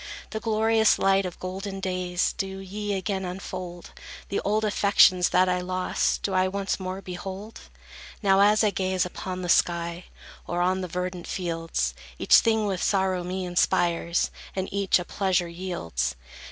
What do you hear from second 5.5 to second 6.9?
lost, Do I once